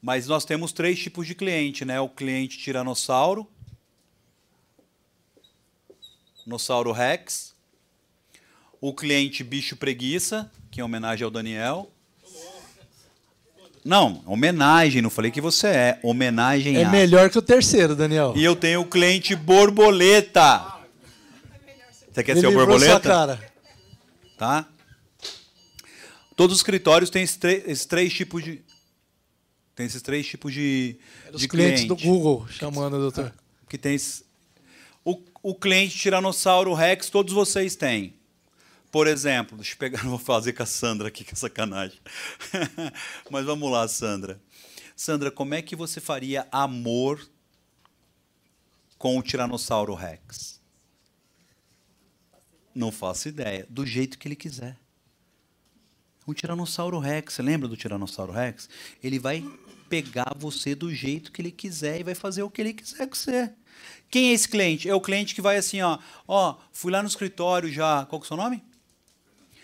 [0.00, 2.00] Mas nós temos três tipos de cliente, né?
[2.00, 3.48] O cliente tiranossauro,
[6.46, 7.54] nossauro rex,
[8.80, 11.90] o cliente bicho preguiça, que é homenagem ao Daniel.
[13.84, 16.90] Não, homenagem, não falei que você é, homenagem É a.
[16.90, 18.34] melhor que o terceiro, Daniel.
[18.36, 20.74] E eu tenho o cliente borboleta.
[22.12, 22.90] Você quer Ele ser o borboleta?
[22.92, 23.52] sua cara.
[24.36, 24.66] tá?
[26.36, 28.62] Todos os escritórios têm esses três tipos de
[29.78, 30.98] tem esses três tipos de,
[31.32, 32.04] Os de clientes cliente.
[32.04, 33.32] do Google chamando doutor.
[33.68, 33.96] que tem
[35.04, 38.12] o, o cliente tiranossauro rex todos vocês têm.
[38.90, 42.00] Por exemplo, deixa eu pegar, não vou fazer com a Sandra aqui, que é sacanagem.
[43.30, 44.40] Mas vamos lá, Sandra.
[44.96, 47.24] Sandra, como é que você faria amor
[48.98, 50.60] com o tiranossauro rex?
[52.74, 53.64] Não faço ideia.
[53.70, 54.76] Do jeito que ele quiser.
[56.28, 58.68] O Tiranossauro Rex, você lembra do Tiranossauro Rex?
[59.02, 59.42] Ele vai
[59.88, 63.14] pegar você do jeito que ele quiser e vai fazer o que ele quiser com
[63.14, 63.50] você.
[64.10, 64.90] Quem é esse cliente?
[64.90, 68.26] É o cliente que vai assim, ó, ó, fui lá no escritório já, qual que
[68.26, 68.62] é o seu nome?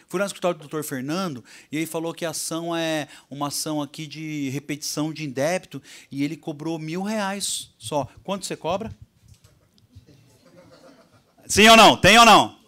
[0.09, 0.83] Fui lá no escritório do Dr.
[0.83, 5.83] Fernando e ele falou que a ação é uma ação aqui de repetição de indébito
[6.11, 8.09] e ele cobrou mil reais só.
[8.23, 8.91] Quanto você cobra?
[11.47, 11.95] Sim ou não?
[11.95, 12.59] Tem ou não?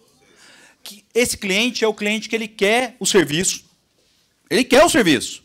[1.14, 3.65] Esse cliente é o cliente que ele quer o serviço.
[4.50, 5.42] Ele quer o serviço.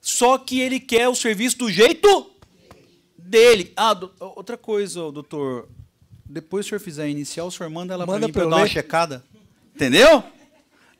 [0.00, 2.30] Só que ele quer o serviço do jeito
[3.16, 3.72] dele.
[3.76, 5.68] Ah, do- outra coisa, doutor.
[6.26, 8.50] Depois que o senhor fizer inicial, o senhor manda ela Manda para mim pra para
[8.50, 9.24] dar uma checada.
[9.74, 10.24] Entendeu?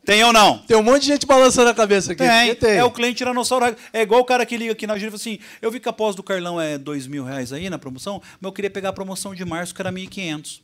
[0.05, 0.59] Tem ou não?
[0.59, 2.25] Tem um monte de gente balançando a cabeça aqui.
[2.25, 2.55] Tem.
[2.57, 2.71] tem.
[2.73, 3.77] É o cliente tiranossauro.
[3.93, 5.89] É igual o cara que liga aqui na agência e fala assim: eu vi que
[5.89, 8.89] a pós do Carlão é dois mil reais aí na promoção, mas eu queria pegar
[8.89, 10.61] a promoção de março, que era 1.500.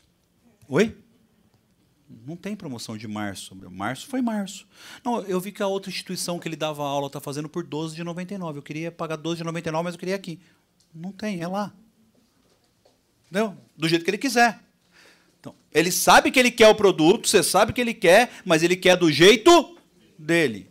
[0.69, 0.95] Oi?
[2.27, 3.55] Não tem promoção de março.
[3.71, 4.67] Março foi março.
[5.05, 8.57] Não, eu vi que a outra instituição que ele dava aula está fazendo por 12,99.
[8.57, 10.41] Eu queria pagar 12,99, mas eu queria aqui.
[10.95, 11.73] Não tem, é lá.
[13.31, 13.55] Entendeu?
[13.77, 14.59] Do jeito que ele quiser.
[15.39, 18.75] Então, ele sabe que ele quer o produto, você sabe que ele quer, mas ele
[18.75, 19.77] quer do jeito
[20.19, 20.71] dele.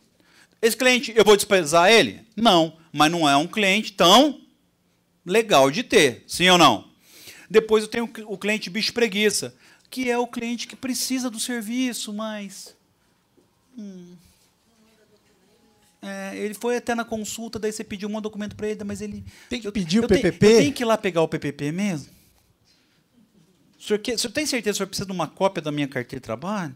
[0.62, 2.26] Esse cliente, eu vou desprezar ele?
[2.36, 4.42] Não, mas não é um cliente tão
[5.24, 6.92] legal de ter, sim ou não?
[7.50, 9.56] Depois eu tenho o cliente bicho preguiça,
[9.90, 12.76] que é o cliente que precisa do serviço, mas.
[13.78, 14.16] hum,
[16.02, 19.24] é, ele foi até na consulta, daí você pediu um documento para ele, mas ele.
[19.50, 20.46] Tem que eu- pedir o eu tenho- PPP?
[20.46, 22.10] eu tenho que ir lá pegar o PPP mesmo?
[23.80, 25.72] O senhor, quer, o senhor tem certeza que o senhor precisa de uma cópia da
[25.72, 26.76] minha carteira de trabalho?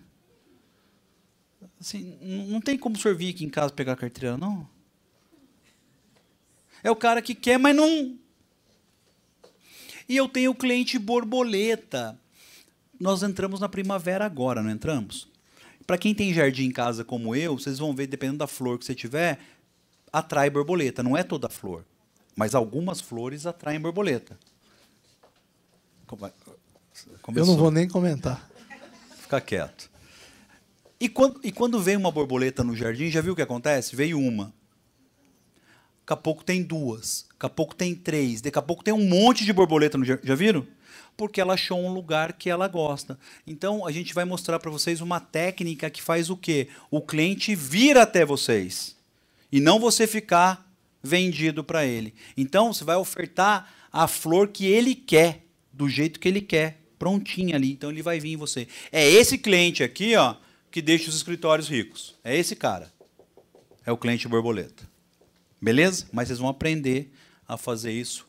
[1.79, 2.17] Assim,
[2.49, 4.67] não tem como o senhor vir aqui em casa pegar a carteira, não?
[6.83, 8.17] É o cara que quer, mas não.
[10.09, 12.19] E eu tenho o cliente borboleta.
[13.01, 15.27] Nós entramos na primavera agora, não entramos?
[15.87, 18.85] Para quem tem jardim em casa como eu, vocês vão ver, dependendo da flor que
[18.85, 19.39] você tiver,
[20.13, 21.01] atrai borboleta.
[21.01, 21.83] Não é toda flor,
[22.35, 24.37] mas algumas flores atraem borboleta.
[26.05, 26.31] Como é?
[26.47, 27.47] Eu Começou.
[27.47, 28.47] não vou nem comentar.
[29.19, 29.89] Fica quieto.
[30.99, 33.95] E quando, e quando vem uma borboleta no jardim, já viu o que acontece?
[33.95, 34.53] Veio uma.
[36.01, 37.25] Daqui a pouco tem duas.
[37.33, 38.41] Daqui a pouco tem três.
[38.41, 40.05] Daqui a pouco tem um monte de borboleta no.
[40.05, 40.65] Já viram?
[41.15, 43.17] Porque ela achou um lugar que ela gosta.
[43.45, 46.67] Então, a gente vai mostrar para vocês uma técnica que faz o quê?
[46.89, 48.95] O cliente vir até vocês.
[49.51, 50.67] E não você ficar
[51.03, 52.13] vendido para ele.
[52.35, 57.55] Então, você vai ofertar a flor que ele quer, do jeito que ele quer, prontinha
[57.55, 57.71] ali.
[57.71, 58.67] Então, ele vai vir em você.
[58.91, 60.35] É esse cliente aqui, ó,
[60.71, 62.15] que deixa os escritórios ricos.
[62.23, 62.91] É esse cara.
[63.85, 64.90] É o cliente borboleta.
[65.61, 66.07] Beleza?
[66.11, 67.13] Mas vocês vão aprender
[67.47, 68.25] a fazer isso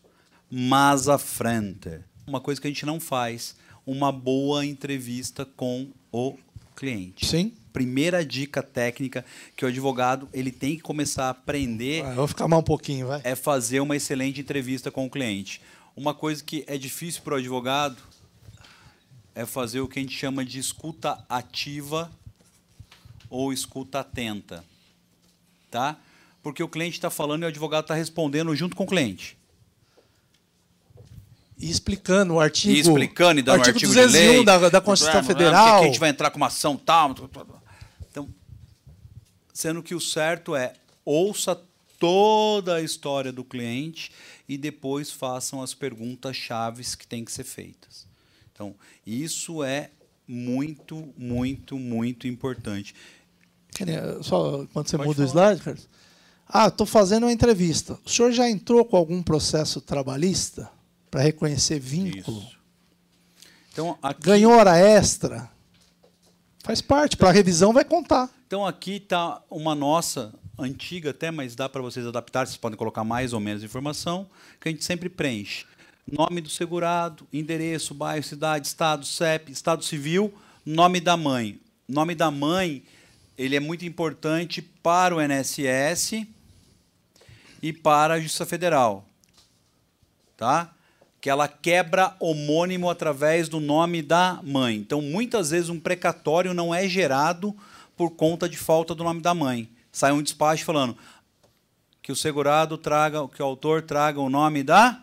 [0.50, 2.00] mais à frente.
[2.26, 3.56] Uma coisa que a gente não faz,
[3.86, 6.36] uma boa entrevista com o
[6.76, 7.26] cliente.
[7.26, 7.52] Sim.
[7.72, 9.24] Primeira dica técnica
[9.56, 12.64] que o advogado ele tem que começar a aprender Ah, eu vou ficar mais um
[12.64, 13.22] pouquinho, vai.
[13.24, 15.62] é fazer uma excelente entrevista com o cliente.
[15.96, 17.96] Uma coisa que é difícil para o advogado
[19.34, 22.10] é fazer o que a gente chama de escuta ativa
[23.30, 24.62] ou escuta atenta.
[25.70, 25.98] Tá?
[26.42, 29.38] Porque o cliente está falando e o advogado está respondendo junto com o cliente.
[31.56, 32.74] E explicando o artigo.
[32.74, 34.44] E explicando e dando artigo artigo 201 de lei.
[34.44, 35.76] da, da Constituição Porque Federal.
[35.76, 37.14] aqui a gente vai entrar com uma ação tal.
[38.10, 38.28] Então,
[39.54, 40.72] sendo que o certo é
[41.04, 41.58] ouça
[42.00, 44.10] toda a história do cliente
[44.48, 48.08] e depois façam as perguntas chaves que têm que ser feitas.
[48.52, 48.74] Então,
[49.06, 49.90] isso é
[50.26, 52.92] muito, muito, muito importante.
[53.70, 53.84] Que
[54.22, 55.52] Só quando você Pode muda o falar.
[55.52, 55.88] slide, Carlos.
[56.48, 57.98] Ah, estou fazendo uma entrevista.
[58.04, 60.70] O senhor já entrou com algum processo trabalhista
[61.10, 62.38] para reconhecer vínculo?
[62.38, 62.56] Isso.
[63.72, 65.50] Então, aqui, Ganhou hora extra?
[66.62, 67.16] Faz parte.
[67.16, 68.30] Para revisão vai contar.
[68.46, 73.02] então aqui está uma nossa antiga até, mas dá para vocês adaptar, vocês podem colocar
[73.02, 74.26] mais ou menos informação,
[74.60, 75.66] que a gente sempre preenche.
[76.10, 80.32] Nome do segurado, endereço, bairro, cidade, estado, CEP, estado civil,
[80.64, 81.60] nome da mãe.
[81.88, 82.82] Nome da mãe,
[83.36, 86.26] ele é muito importante para o INSS
[87.62, 89.04] e para a Justiça Federal.
[90.36, 90.72] Tá?
[91.20, 94.76] Que ela quebra homônimo através do nome da mãe.
[94.76, 97.56] Então, muitas vezes um precatório não é gerado
[97.96, 99.68] por conta de falta do nome da mãe.
[99.90, 100.96] Sai um despacho falando
[102.02, 105.00] que o segurado traga, que o autor traga o nome da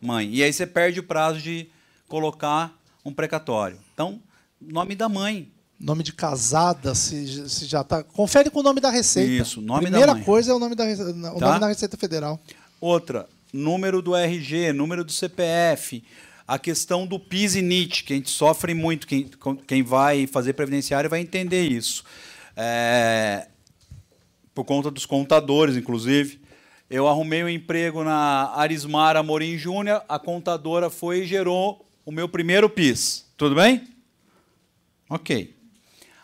[0.00, 0.34] mãe.
[0.34, 1.68] E aí você perde o prazo de
[2.08, 2.74] colocar
[3.04, 3.78] um precatório.
[3.92, 4.20] Então,
[4.60, 5.50] nome da mãe.
[5.80, 8.02] Nome de casada, se, se já está.
[8.04, 9.42] Confere com o nome da Receita.
[9.42, 10.22] Isso, nome Primeira da mãe.
[10.24, 11.46] coisa é o nome da, Rece- o Tá?
[11.48, 12.38] nome da Receita Federal.
[12.78, 16.04] Outra, número do RG, número do CPF,
[16.46, 19.30] a questão do PIS e NIT, que a gente sofre muito, quem,
[19.66, 22.04] quem vai fazer previdenciário vai entender isso.
[22.54, 23.48] É,
[24.54, 26.40] por conta dos contadores, inclusive.
[26.90, 32.28] Eu arrumei um emprego na Arismar Amorim Júnior, a contadora foi e gerou o meu
[32.28, 33.24] primeiro PIS.
[33.36, 33.88] Tudo bem?
[35.08, 35.54] Ok.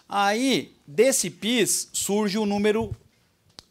[0.09, 2.95] Aí, desse PIS, surge o número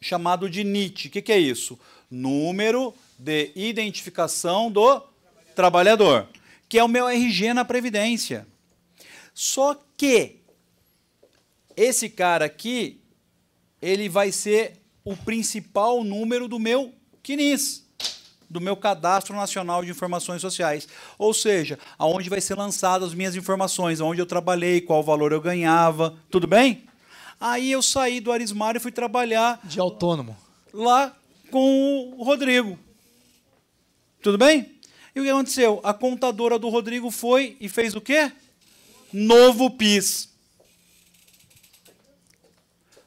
[0.00, 1.08] chamado de NIT.
[1.08, 1.78] O que, que é isso?
[2.10, 5.02] Número de identificação do
[5.54, 6.28] trabalhador,
[6.68, 8.46] que é o meu RG na Previdência.
[9.34, 10.36] Só que
[11.76, 13.00] esse cara aqui,
[13.80, 16.92] ele vai ser o principal número do meu
[17.22, 17.85] CNIS,
[18.48, 20.88] do meu Cadastro Nacional de Informações Sociais.
[21.18, 25.40] Ou seja, aonde vai ser lançadas as minhas informações, aonde eu trabalhei, qual valor eu
[25.40, 26.84] ganhava, tudo bem?
[27.40, 30.36] Aí eu saí do Arismar e fui trabalhar De autônomo.
[30.72, 31.14] lá
[31.50, 32.78] com o Rodrigo.
[34.22, 34.74] Tudo bem?
[35.14, 35.80] E o que aconteceu?
[35.84, 38.32] A contadora do Rodrigo foi e fez o quê?
[39.12, 40.28] Novo PIS.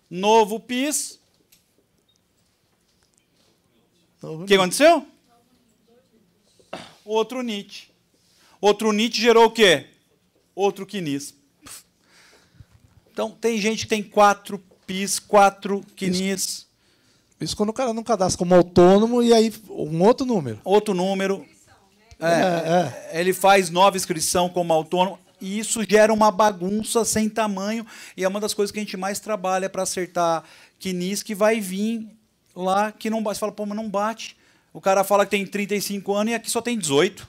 [0.09, 1.19] Novo PIS.
[4.21, 5.05] O que aconteceu?
[7.09, 7.89] Outro NIT.
[8.61, 9.87] Outro NIT gerou o quê?
[10.53, 11.33] Outro QNIS.
[13.11, 16.67] Então, tem gente que tem quatro PIS, quatro QNIS,
[17.41, 20.61] Isso quando o cara não cadastra como autônomo e aí um outro número.
[20.63, 21.43] outro número.
[22.19, 25.17] É, Ele faz nova inscrição como autônomo.
[25.41, 27.87] E isso gera uma bagunça sem tamanho.
[28.15, 30.43] E é uma das coisas que a gente mais trabalha para acertar
[30.79, 32.07] QNIS que vai vir
[32.55, 33.37] lá que não bate.
[33.37, 34.37] Você fala, pô, mas não bate.
[34.73, 37.27] O cara fala que tem 35 anos e aqui só tem 18.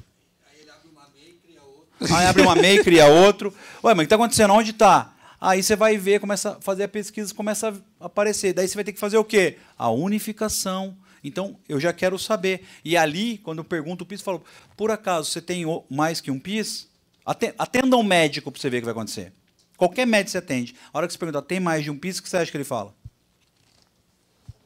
[2.15, 3.55] Aí abre uma MEI, cria outro.
[3.85, 4.53] Ué, mas o que está acontecendo?
[4.55, 5.15] Onde está?
[5.41, 8.53] Aí você vai ver, começa a fazer a pesquisa, começa a aparecer.
[8.53, 9.57] Daí você vai ter que fazer o quê?
[9.77, 10.97] A unificação.
[11.25, 12.65] Então, eu já quero saber.
[12.85, 14.45] E ali, quando eu pergunto o PIS, eu falo,
[14.77, 16.89] por acaso você tem mais que um PIS?
[17.25, 19.33] Aten- Atenda um médico para você ver o que vai acontecer.
[19.77, 20.75] Qualquer médico você atende.
[20.93, 22.57] A hora que você pergunta, tem mais de um PIS, o que você acha que
[22.57, 22.95] ele fala?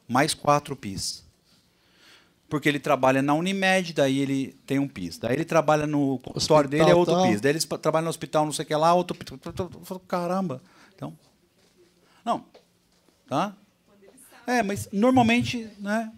[0.07, 1.24] Mais quatro PIS.
[2.47, 5.17] Porque ele trabalha na Unimed, daí ele tem um PIS.
[5.17, 7.27] Daí ele trabalha no consultório dele, é outro tal.
[7.27, 7.41] PIS.
[7.41, 9.33] Daí ele trabalha no hospital, não sei o que lá, outro PIS.
[10.07, 10.61] Caramba.
[10.95, 11.17] Então,
[12.23, 12.45] não.
[13.27, 13.55] Tá?
[14.45, 16.11] É, mas normalmente, né?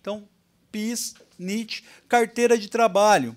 [0.00, 0.28] Então,
[0.70, 3.36] PIS, NIT, carteira de trabalho.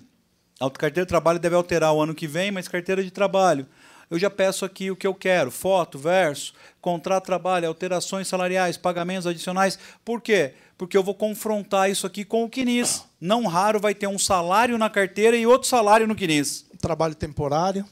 [0.58, 3.66] A carteira de trabalho deve alterar o ano que vem, mas carteira de trabalho.
[4.10, 8.76] Eu já peço aqui o que eu quero: foto, verso, contrato de trabalho, alterações salariais,
[8.76, 9.78] pagamentos adicionais.
[10.04, 10.54] Por quê?
[10.78, 13.04] Porque eu vou confrontar isso aqui com o QNIS.
[13.20, 16.66] Não raro vai ter um salário na carteira e outro salário no QNIS.
[16.80, 17.84] Trabalho temporário.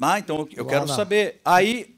[0.00, 1.40] Ah, então eu- Lá quero saber.
[1.44, 1.94] Aí,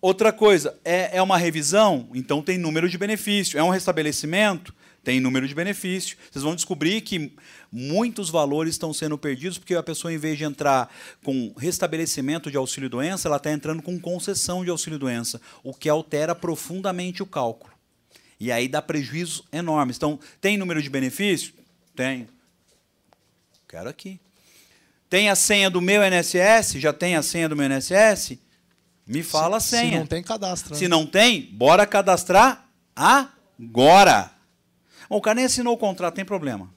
[0.00, 3.58] outra coisa, é, é uma revisão, então tem número de benefício.
[3.58, 4.74] É um restabelecimento,
[5.08, 6.18] tem número de benefício.
[6.30, 7.32] Vocês vão descobrir que
[7.72, 12.58] muitos valores estão sendo perdidos porque a pessoa, em vez de entrar com restabelecimento de
[12.58, 17.72] auxílio-doença, ela está entrando com concessão de auxílio-doença, o que altera profundamente o cálculo.
[18.38, 19.96] E aí dá prejuízos enormes.
[19.96, 21.54] Então, tem número de benefício?
[21.96, 22.28] Tem.
[23.66, 24.20] Quero aqui.
[25.08, 26.72] Tem a senha do meu INSS?
[26.74, 28.36] Já tem a senha do meu INSS?
[29.06, 30.00] Me fala a Se senha.
[30.00, 30.74] não tem cadastro.
[30.74, 30.78] né?
[30.78, 34.36] Se não tem, bora cadastrar agora.
[35.08, 36.72] Bom, o cara nem assinou o contrato, tem problema.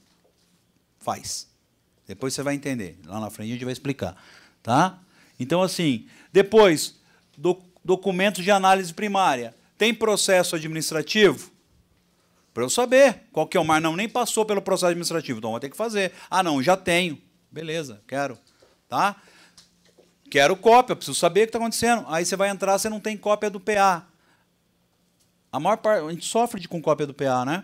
[0.99, 1.47] Faz.
[2.07, 2.99] Depois você vai entender.
[3.05, 4.15] Lá na frente a gente vai explicar.
[4.61, 4.99] Tá?
[5.39, 6.99] Então, assim, depois,
[7.37, 9.55] do, documentos de análise primária.
[9.77, 11.51] Tem processo administrativo?
[12.53, 13.81] Para eu saber qual que é o mar.
[13.81, 16.11] Não, nem passou pelo processo administrativo, então vou ter que fazer.
[16.29, 17.19] Ah, não, já tenho.
[17.49, 18.37] Beleza, quero.
[18.87, 19.15] Tá?
[20.29, 22.05] Quero cópia, preciso saber o que está acontecendo.
[22.07, 24.05] Aí você vai entrar, você não tem cópia do PA.
[25.51, 27.63] A maior parte, a gente sofre de, com cópia do PA, né?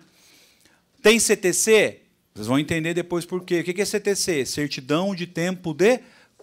[1.02, 2.02] Tem CTC?
[2.34, 3.62] Vocês vão entender depois por quê.
[3.62, 4.46] O que é CTC?
[4.46, 6.00] Certidão de tempo de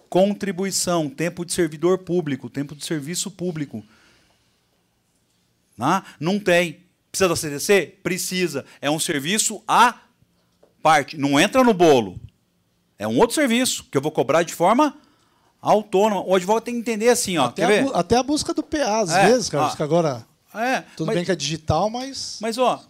[0.09, 3.83] contribuição, tempo de servidor público, tempo de serviço público.
[5.77, 6.03] Né?
[6.19, 6.79] Não tem.
[7.11, 7.97] Precisa da CTC?
[8.03, 8.65] Precisa.
[8.81, 9.97] É um serviço à
[10.81, 11.17] parte.
[11.17, 12.19] Não entra no bolo.
[12.99, 14.95] É um outro serviço que eu vou cobrar de forma
[15.61, 16.21] autônoma.
[16.25, 17.45] O advogado tem que entender assim, ó.
[17.45, 19.75] Até, a, até a busca do PA, às É, vezes, cara.
[19.75, 20.25] que agora.
[20.53, 22.37] É, Tudo mas, bem que é digital, mas.
[22.39, 22.81] mas, ó,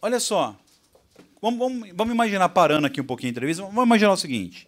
[0.00, 0.56] olha só.
[1.44, 4.66] Vamos, vamos, vamos imaginar, parando aqui um pouquinho a entrevista, vamos imaginar o seguinte.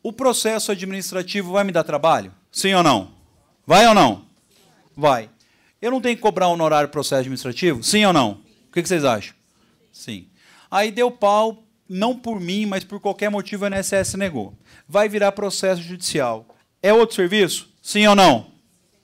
[0.00, 2.32] O processo administrativo vai me dar trabalho?
[2.52, 3.10] Sim ou não?
[3.66, 4.24] Vai ou não?
[4.96, 5.28] Vai.
[5.82, 7.82] Eu não tenho que cobrar honorário pro processo administrativo?
[7.82, 8.40] Sim ou não?
[8.68, 9.34] O que vocês acham?
[9.90, 10.28] Sim.
[10.70, 14.54] Aí deu pau, não por mim, mas por qualquer motivo a INSS negou.
[14.88, 16.46] Vai virar processo judicial.
[16.80, 17.68] É outro serviço?
[17.82, 18.46] Sim ou não?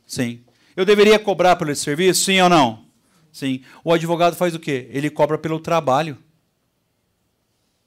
[0.06, 0.38] Sim.
[0.76, 2.26] Eu deveria cobrar pelo serviço?
[2.26, 2.84] Sim ou não?
[3.32, 3.64] Sim.
[3.82, 4.88] O advogado faz o quê?
[4.92, 6.16] Ele cobra pelo trabalho.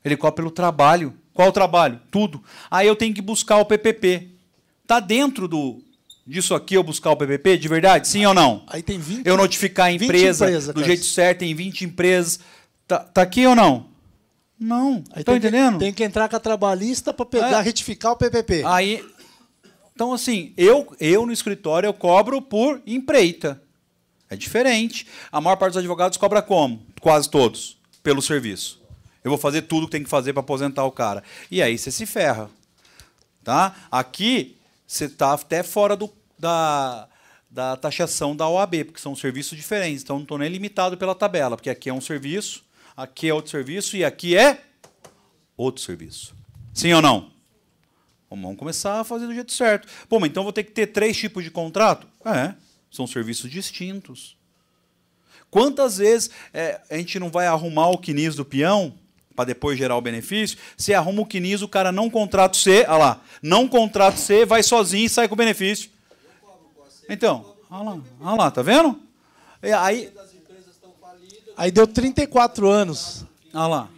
[0.04, 1.14] Ele cobra pelo trabalho.
[1.34, 2.00] Qual o trabalho?
[2.10, 2.44] Tudo.
[2.70, 4.30] Aí eu tenho que buscar o PPP.
[4.86, 5.82] Tá dentro do
[6.26, 8.08] disso aqui eu buscar o PPP de verdade?
[8.08, 8.64] Sim ou não?
[8.68, 9.26] Aí tem 20.
[9.26, 10.86] Eu notificar a 20 empresa empresas, do cara.
[10.88, 12.40] jeito certo, tem 20 empresas.
[12.88, 13.88] Tá, tá aqui ou não?
[14.60, 15.04] Não.
[15.12, 15.80] Aí Estão tem que- entendendo?
[15.80, 17.62] tem que entrar com a trabalhista para pegar, É.
[17.62, 18.64] retificar o PPP.
[18.66, 19.06] Aí,
[19.94, 23.62] então assim, eu, eu no escritório eu cobro por empreita.
[24.30, 25.06] É diferente.
[25.32, 26.82] A maior parte dos advogados cobra como?
[27.00, 28.82] Quase todos, pelo serviço.
[29.28, 31.22] Eu vou fazer tudo que tem que fazer para aposentar o cara.
[31.52, 32.50] E aí você se ferra.
[33.44, 33.76] Tá?
[33.92, 37.10] Aqui você está até fora do, da,
[37.52, 40.02] da taxação da OAB, porque são serviços diferentes.
[40.02, 42.64] Então não estou nem limitado pela tabela, porque aqui é um serviço,
[42.96, 44.64] aqui é outro serviço e aqui é
[45.58, 46.34] outro serviço.
[46.74, 47.30] Sim ou não?
[48.30, 49.90] Vamos começar a fazer do jeito certo.
[50.08, 52.08] Pô, mas então vou ter que ter três tipos de contrato?
[52.24, 52.54] É,
[52.90, 54.38] são serviços distintos.
[55.52, 58.98] Quantas vezes é, a gente não vai arrumar o quinis do peão
[59.38, 60.58] para depois gerar o benefício?
[60.76, 64.62] Você arruma o quinis, o cara não contrata C, olha lá, não contrata C, vai
[64.64, 65.90] sozinho e sai com o benefício.
[67.10, 69.00] Então, olha lá, olha lá, tá vendo?
[69.64, 70.10] E aí,
[71.56, 73.26] Aí deu 34 anos.
[73.54, 73.90] Ah lá.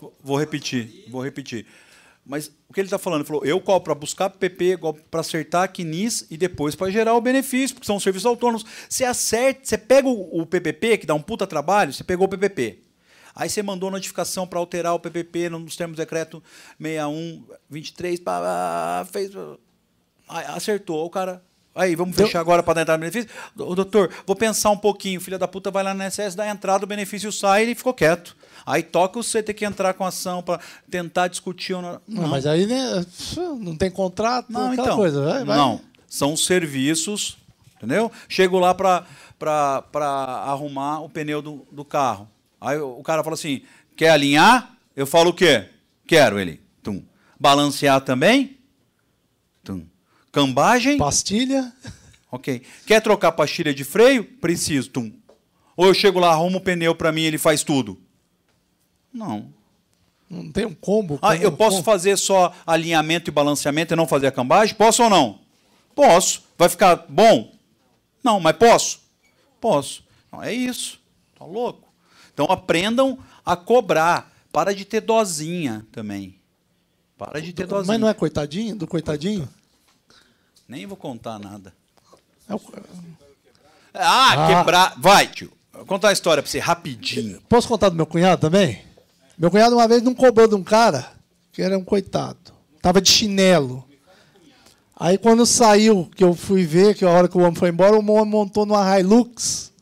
[0.00, 1.66] Vou- Vou repetir, vou repetir.
[2.24, 3.20] Mas o que ele está falando?
[3.20, 4.78] Ele falou, eu cobro para buscar PP,
[5.10, 8.64] para acertar a CNIS e depois para gerar o benefício, porque são serviços autônomos.
[8.88, 12.28] Você acerta, você pega o, o PPP, que dá um puta trabalho, você pegou o
[12.28, 12.80] PPP.
[13.36, 16.42] Aí você mandou notificação para alterar o PPP nos termos do decreto
[16.80, 19.30] 61, 23, pá, pá, fez.
[20.26, 21.42] Acertou, o cara.
[21.74, 23.30] Aí, vamos fechar agora para dar entrada no benefício?
[23.54, 25.20] Doutor, vou pensar um pouquinho.
[25.20, 28.34] Filha da puta vai lá na SS, dá entrada, o benefício sai e ficou quieto.
[28.64, 30.58] Aí toca você ter que entrar com ação para
[30.90, 31.74] tentar discutir.
[31.74, 33.04] Não, Não, mas aí né,
[33.60, 34.96] não tem contrato, não, então.
[34.96, 35.22] coisa.
[35.22, 35.56] Vai, vai.
[35.58, 35.78] Não,
[36.08, 37.36] são serviços,
[37.76, 38.10] entendeu?
[38.26, 39.04] Chego lá para
[40.46, 42.26] arrumar o pneu do, do carro.
[42.66, 43.62] Aí o cara fala assim:
[43.96, 44.76] quer alinhar?
[44.94, 45.68] Eu falo o quê?
[46.06, 46.60] Quero ele.
[46.82, 47.02] Tum.
[47.38, 48.58] Balancear também?
[49.62, 49.86] Tum.
[50.32, 50.98] Cambagem?
[50.98, 51.72] Pastilha.
[52.30, 52.62] Ok.
[52.86, 54.24] Quer trocar pastilha de freio?
[54.24, 54.90] Preciso.
[54.90, 55.12] Tum.
[55.76, 58.00] Ou eu chego lá, arrumo o pneu para mim e ele faz tudo?
[59.12, 59.52] Não.
[60.28, 61.18] Não tem um combo.
[61.22, 64.74] Ah, eu posso como- fazer só alinhamento e balanceamento e não fazer a cambagem?
[64.74, 65.38] Posso ou não?
[65.94, 66.42] Posso.
[66.58, 67.54] Vai ficar bom?
[68.24, 69.00] Não, mas posso?
[69.60, 70.02] Posso.
[70.32, 71.00] Não, é isso.
[71.38, 71.85] Tá louco?
[72.36, 74.30] Então aprendam a cobrar.
[74.52, 76.38] Para de ter dozinha também.
[77.16, 77.86] Para de ter dozinha.
[77.94, 78.76] Mas não é coitadinho?
[78.76, 79.48] Do coitadinho?
[80.68, 81.72] Nem vou contar nada.
[82.46, 82.60] É o-
[83.94, 84.46] Ah, Ah.
[84.58, 84.94] quebrar.
[84.98, 85.50] Vai, tio.
[85.72, 87.40] Vou contar a história pra você rapidinho.
[87.48, 88.82] Posso contar do meu cunhado também?
[89.38, 91.10] Meu cunhado uma vez não cobrou de um cara
[91.52, 92.38] que era um coitado.
[92.82, 93.82] Tava de chinelo.
[94.98, 97.94] Aí quando saiu, que eu fui ver, que a hora que o homem foi embora,
[97.96, 99.72] o homem montou numa Hilux.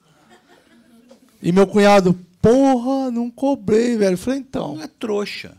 [1.43, 2.19] E meu cunhado,
[2.49, 4.15] porra, não cobrei, velho.
[4.15, 4.75] Eu falei, então.
[4.77, 5.57] Não é trouxa.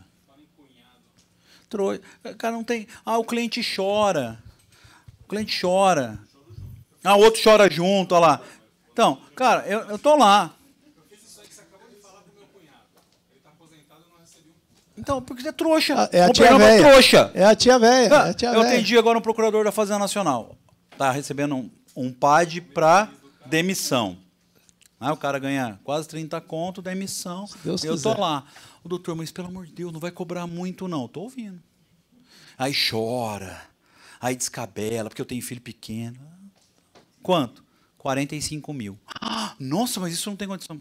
[1.68, 2.00] Trouxa.
[2.38, 2.86] Cara, não tem.
[3.04, 4.38] Ah, o cliente chora.
[5.24, 6.18] O cliente chora.
[7.02, 8.40] Ah, o outro chora junto, olha lá.
[8.92, 10.54] Então, cara, eu, eu tô lá.
[14.98, 15.94] Então, porque você é trouxa.
[15.94, 16.90] Ah, É a o tia programa é véia.
[16.90, 17.30] trouxa.
[17.34, 18.22] É a tia velha.
[18.22, 18.72] Ah, É a tia eu véia.
[18.74, 20.56] atendi agora um procurador da Fazenda Nacional.
[20.96, 23.10] Tá recebendo um, um PAD para
[23.44, 24.16] demissão.
[24.98, 27.46] Aí o cara ganha quase 30 conto, demissão.
[27.62, 28.14] Deus eu quiser.
[28.14, 28.44] tô lá.
[28.82, 31.06] O doutor, mas pelo amor de Deus, não vai cobrar muito, não.
[31.06, 31.62] Tô ouvindo.
[32.56, 33.62] Aí chora.
[34.20, 36.18] Aí descabela, porque eu tenho filho pequeno.
[37.22, 37.62] Quanto?
[37.98, 38.98] 45 mil.
[39.20, 40.80] Ah, Nossa, mas isso não tem condição.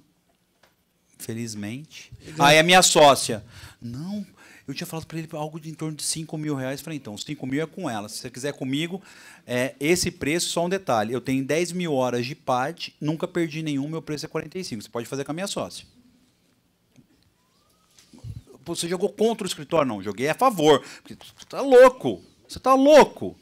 [1.17, 2.11] Felizmente.
[2.39, 3.43] Aí a minha sócia.
[3.81, 4.25] Não,
[4.67, 6.81] eu tinha falado para ele algo de em torno de 5 mil reais.
[6.81, 8.09] Falei, então, 5 mil é com ela.
[8.09, 9.01] Se você quiser comigo,
[9.45, 11.13] é esse preço, só um detalhe.
[11.13, 14.81] Eu tenho 10 mil horas de PAD, nunca perdi nenhum, meu preço é 45.
[14.81, 15.85] Você pode fazer com a minha sócia.
[18.65, 19.87] Você jogou contra o escritório?
[19.87, 20.83] Não, joguei a favor.
[21.07, 22.23] Você tá louco.
[22.47, 23.35] Você tá louco.